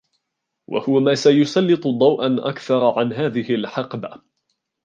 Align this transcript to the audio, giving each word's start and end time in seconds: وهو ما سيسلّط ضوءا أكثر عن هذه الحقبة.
وهو 0.67 0.99
ما 0.99 1.13
سيسلّط 1.15 1.87
ضوءا 1.87 2.35
أكثر 2.49 2.99
عن 2.99 3.13
هذه 3.13 3.55
الحقبة. 3.55 4.21